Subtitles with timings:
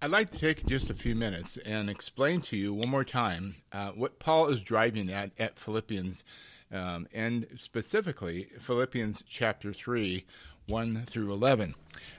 [0.00, 3.56] I'd like to take just a few minutes and explain to you one more time
[3.72, 6.22] uh, what Paul is driving at at Philippians,
[6.70, 10.24] um, and specifically Philippians chapter 3,
[10.68, 11.74] 1 through 11.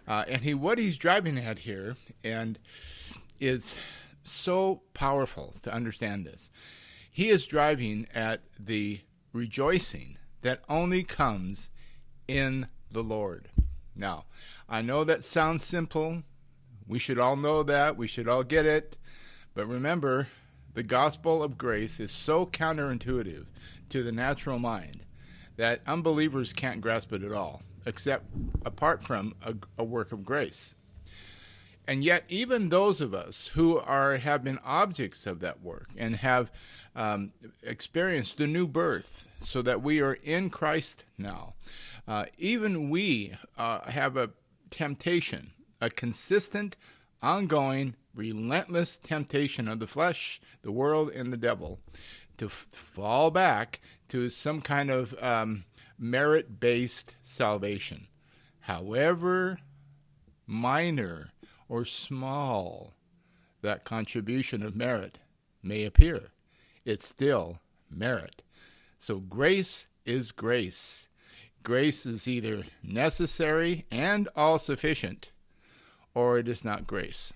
[0.06, 2.60] Uh, and he what he's driving at here and
[3.40, 3.76] is
[4.24, 6.52] so powerful to understand this.
[7.10, 9.00] He is driving at the
[9.32, 11.70] rejoicing that only comes
[12.28, 13.48] in the Lord.
[13.96, 14.26] Now,
[14.68, 16.24] I know that sounds simple.
[16.90, 17.96] We should all know that.
[17.96, 18.98] We should all get it.
[19.54, 20.28] But remember,
[20.74, 23.46] the gospel of grace is so counterintuitive
[23.90, 25.06] to the natural mind
[25.56, 28.26] that unbelievers can't grasp it at all, except
[28.66, 30.74] apart from a, a work of grace.
[31.88, 36.18] And yet, even those of us who are have been objects of that work and
[36.18, 36.52] have
[36.96, 41.54] um, experienced the new birth, so that we are in Christ now,
[42.08, 44.32] uh, even we uh, have a
[44.72, 46.76] temptation, a consistent,
[47.22, 51.80] ongoing, relentless temptation of the flesh, the world, and the devil
[52.38, 55.66] to f- fall back to some kind of um,
[55.98, 58.08] merit based salvation.
[58.62, 59.60] However
[60.48, 61.30] minor
[61.68, 62.94] or small
[63.62, 65.20] that contribution of merit
[65.62, 66.32] may appear,
[66.86, 68.42] it's still merit.
[68.98, 71.08] So grace is grace.
[71.62, 75.32] Grace is either necessary and all sufficient,
[76.14, 77.34] or it is not grace.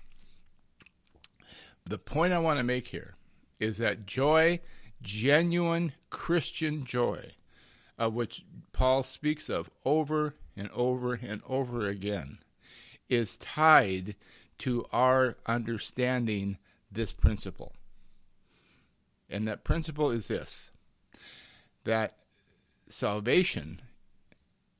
[1.86, 3.14] The point I want to make here
[3.58, 4.60] is that joy,
[5.02, 7.32] genuine Christian joy,
[7.98, 12.38] of which Paul speaks of over and over and over again,
[13.08, 14.16] is tied
[14.58, 16.58] to our understanding
[16.90, 17.72] this principle.
[19.28, 20.70] And that principle is this
[21.84, 22.18] that
[22.88, 23.82] salvation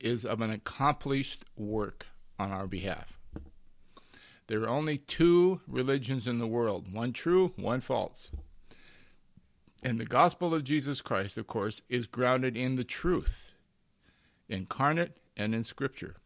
[0.01, 2.07] is of an accomplished work
[2.39, 3.14] on our behalf.
[4.47, 8.31] There are only two religions in the world one true, one false.
[9.83, 13.53] And the gospel of Jesus Christ, of course, is grounded in the truth,
[14.49, 16.17] incarnate and in Scripture.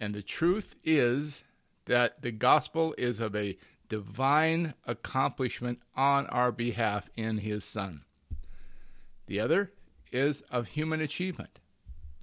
[0.00, 1.44] And the truth is
[1.86, 3.56] that the gospel is of a
[3.88, 8.02] divine accomplishment on our behalf in his Son.
[9.26, 9.72] The other
[10.12, 11.58] is of human achievement.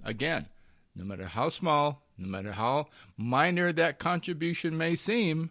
[0.04, 0.48] Again,
[0.94, 2.86] no matter how small, no matter how
[3.16, 5.50] minor that contribution may seem,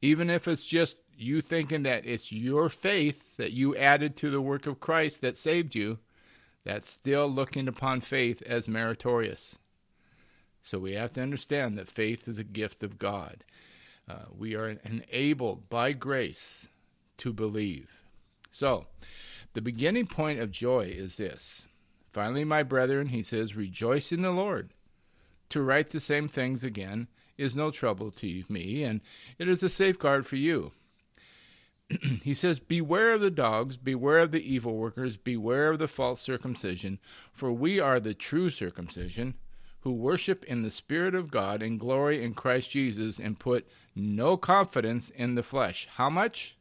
[0.00, 4.40] even if it's just you thinking that it's your faith that you added to the
[4.40, 5.98] work of Christ that saved you,
[6.64, 9.58] that's still looking upon faith as meritorious.
[10.62, 13.44] So we have to understand that faith is a gift of God.
[14.08, 16.68] Uh, we are enabled by grace
[17.18, 17.90] to believe.
[18.50, 18.86] So,
[19.54, 21.66] the beginning point of joy is this.
[22.12, 24.70] Finally, my brethren, he says, rejoice in the Lord.
[25.54, 27.06] To write the same things again
[27.38, 29.00] is no trouble to me, and
[29.38, 30.72] it is a safeguard for you.
[32.24, 36.20] he says, Beware of the dogs, beware of the evil workers, beware of the false
[36.20, 36.98] circumcision,
[37.32, 39.34] for we are the true circumcision,
[39.82, 44.36] who worship in the Spirit of God and glory in Christ Jesus, and put no
[44.36, 45.86] confidence in the flesh.
[45.94, 46.56] How much?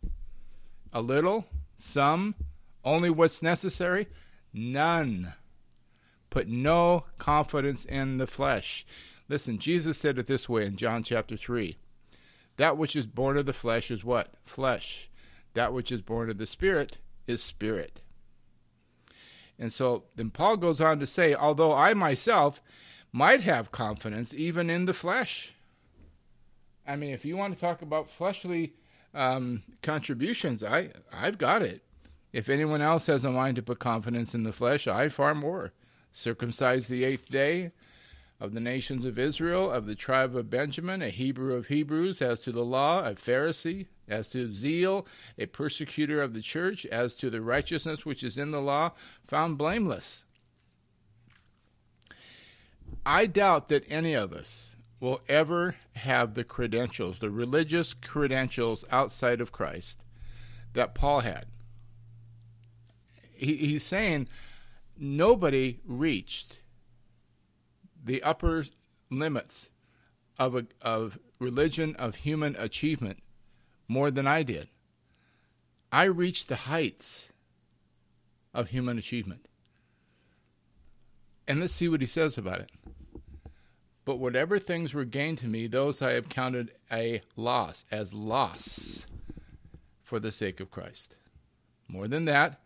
[0.93, 1.47] A little?
[1.79, 2.35] Some?
[2.85, 4.05] Only what's necessary?
[4.53, 5.33] None.
[6.33, 8.87] Put no confidence in the flesh.
[9.29, 11.77] Listen, Jesus said it this way in John chapter 3.
[12.57, 14.33] That which is born of the flesh is what?
[14.41, 15.11] Flesh.
[15.53, 18.01] That which is born of the Spirit is spirit.
[19.59, 22.63] And so then Paul goes on to say, although I myself
[23.11, 25.53] might have confidence even in the flesh.
[26.87, 28.73] I mean, if you want to talk about fleshly
[29.13, 31.83] um, contributions, I I've got it.
[32.31, 35.73] If anyone else has a mind to put confidence in the flesh, I far more.
[36.13, 37.71] Circumcised the eighth day,
[38.39, 42.39] of the nations of Israel, of the tribe of Benjamin, a Hebrew of Hebrews, as
[42.41, 45.07] to the law, a Pharisee, as to zeal,
[45.37, 48.91] a persecutor of the church, as to the righteousness which is in the law,
[49.27, 50.25] found blameless.
[53.05, 59.41] I doubt that any of us will ever have the credentials, the religious credentials outside
[59.41, 60.03] of Christ
[60.73, 61.45] that Paul had.
[63.33, 64.27] He, he's saying
[64.97, 66.59] nobody reached
[68.03, 68.65] the upper
[69.09, 69.69] limits
[70.37, 73.19] of a, of religion of human achievement
[73.87, 74.69] more than I did.
[75.91, 77.31] I reached the heights
[78.53, 79.47] of human achievement.
[81.47, 82.69] And let's see what he says about it.
[84.05, 89.05] But whatever things were gained to me, those I have counted a loss, as loss
[90.03, 91.15] for the sake of Christ.
[91.87, 92.59] More than that,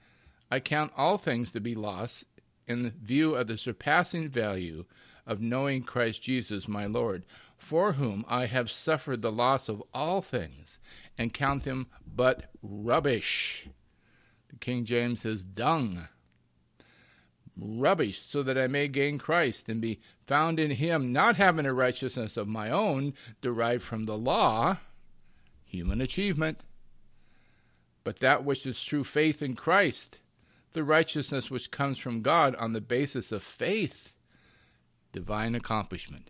[0.50, 2.26] I count all things to be loss
[2.68, 4.86] in view of the surpassing value
[5.26, 7.26] of knowing Christ Jesus my Lord,
[7.58, 10.80] for whom I have suffered the loss of all things,
[11.18, 13.68] and count them but rubbish.
[14.50, 16.08] The King James says dung.
[17.60, 21.74] Rubbish, so that I may gain Christ and be found in him, not having a
[21.74, 24.78] righteousness of my own derived from the law,
[25.66, 26.62] human achievement,
[28.04, 30.20] but that which is true faith in Christ,
[30.72, 34.14] the righteousness which comes from God on the basis of faith,
[35.12, 36.30] divine accomplishment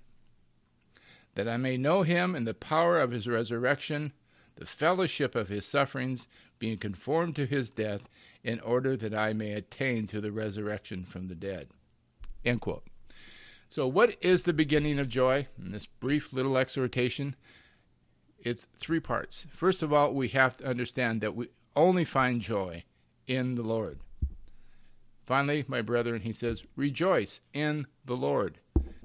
[1.38, 4.12] that I may know him and the power of his resurrection,
[4.56, 8.10] the fellowship of his sufferings, being conformed to his death,
[8.44, 11.68] in order that I may attain to the resurrection from the dead.
[12.44, 12.88] End quote.
[13.70, 15.48] So, what is the beginning of joy?
[15.64, 17.36] In this brief little exhortation,
[18.40, 19.46] it's three parts.
[19.52, 22.84] First of all, we have to understand that we only find joy
[23.28, 24.00] in the Lord.
[25.28, 28.60] Finally, my brethren, he says, rejoice in the Lord.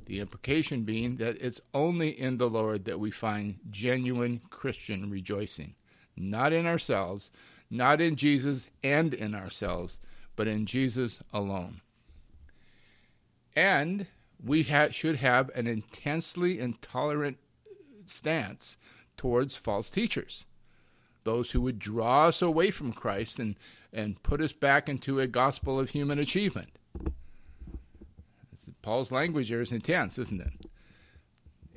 [0.07, 5.75] The implication being that it's only in the Lord that we find genuine Christian rejoicing,
[6.17, 7.33] not in ourselves,
[7.69, 9.99] not in Jesus and in ourselves,
[10.37, 11.81] but in Jesus alone.
[13.57, 14.07] And
[14.43, 17.39] we ha- should have an intensely intolerant
[18.07, 18.77] stance
[19.17, 20.47] towards false teachers,
[21.25, 23.57] those who would draw us away from Christ and,
[23.93, 26.71] and put us back into a gospel of human achievement.
[28.81, 30.67] Paul's language here is intense, isn't it?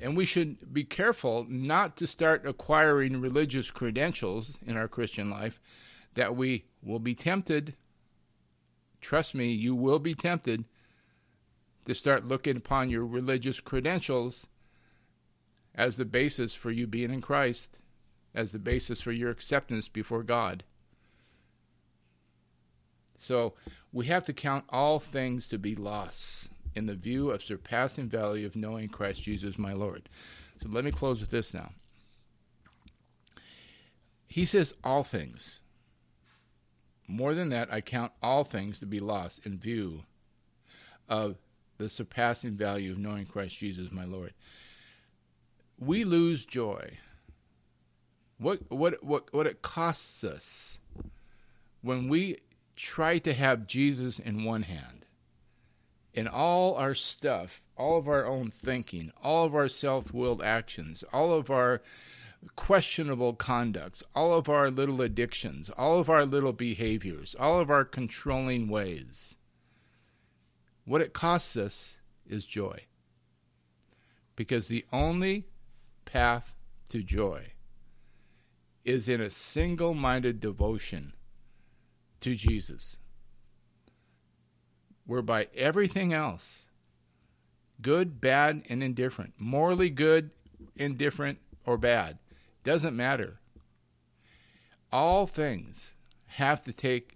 [0.00, 5.60] And we should be careful not to start acquiring religious credentials in our Christian life
[6.14, 7.74] that we will be tempted.
[9.00, 10.64] Trust me, you will be tempted
[11.84, 14.46] to start looking upon your religious credentials
[15.74, 17.78] as the basis for you being in Christ,
[18.34, 20.64] as the basis for your acceptance before God.
[23.18, 23.54] So
[23.92, 28.46] we have to count all things to be loss in the view of surpassing value
[28.46, 30.08] of knowing Christ Jesus my Lord.
[30.62, 31.72] So let me close with this now.
[34.26, 35.60] He says all things.
[37.08, 40.02] More than that, I count all things to be lost in view
[41.08, 41.36] of
[41.78, 44.34] the surpassing value of knowing Christ Jesus my Lord.
[45.78, 46.98] We lose joy.
[48.38, 50.78] What what what what it costs us
[51.80, 52.38] when we
[52.76, 55.06] try to have Jesus in one hand
[56.16, 61.04] in all our stuff, all of our own thinking, all of our self willed actions,
[61.12, 61.82] all of our
[62.56, 67.84] questionable conducts, all of our little addictions, all of our little behaviors, all of our
[67.84, 69.36] controlling ways.
[70.86, 72.84] What it costs us is joy.
[74.36, 75.48] Because the only
[76.04, 76.54] path
[76.88, 77.52] to joy
[78.84, 81.12] is in a single minded devotion
[82.20, 82.98] to Jesus
[85.06, 86.66] whereby everything else,
[87.80, 90.30] good, bad, and indifferent, morally good,
[90.74, 92.18] indifferent, or bad,
[92.64, 93.38] doesn't matter.
[94.92, 95.94] All things
[96.26, 97.14] have to take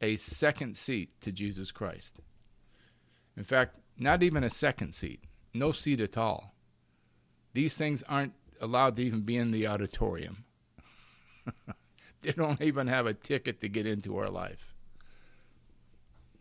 [0.00, 2.20] a second seat to Jesus Christ.
[3.36, 6.54] In fact, not even a second seat, no seat at all.
[7.52, 10.44] These things aren't allowed to even be in the auditorium.
[12.22, 14.74] they don't even have a ticket to get into our life.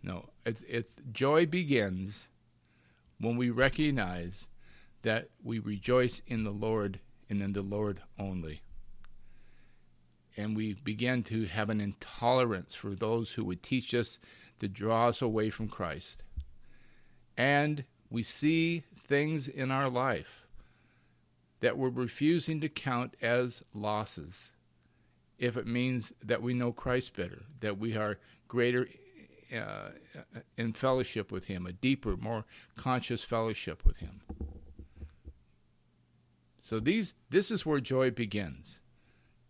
[0.04, 2.28] No, it's it's joy begins
[3.20, 4.48] when we recognize
[5.04, 7.00] that we rejoice in the Lord
[7.30, 8.62] and in the Lord only.
[10.38, 14.18] And we begin to have an intolerance for those who would teach us
[14.60, 16.24] to draw us away from Christ.
[17.38, 20.46] And we see things in our life
[21.60, 24.54] that we're refusing to count as losses
[25.42, 28.88] if it means that we know Christ better, that we are greater
[29.54, 29.90] uh,
[30.56, 32.46] in fellowship with Him, a deeper, more
[32.78, 34.22] conscious fellowship with Him.
[36.62, 38.82] So these, this is where joy begins.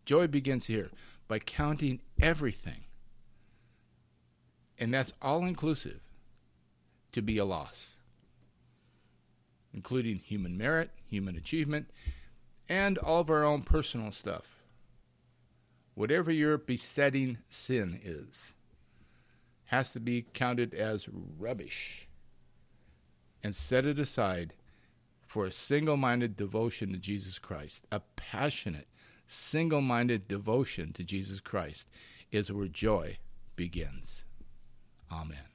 [0.05, 0.91] Joy begins here
[1.27, 2.85] by counting everything,
[4.79, 5.99] and that's all inclusive,
[7.11, 7.97] to be a loss,
[9.73, 11.89] including human merit, human achievement,
[12.69, 14.60] and all of our own personal stuff.
[15.93, 18.55] Whatever your besetting sin is
[19.65, 22.07] has to be counted as rubbish
[23.43, 24.53] and set it aside
[25.25, 27.85] for a single minded devotion to Jesus Christ.
[27.91, 28.87] A passionate,
[29.27, 31.87] single minded devotion to Jesus Christ
[32.31, 33.17] is where joy
[33.55, 34.25] begins.
[35.11, 35.50] Amen.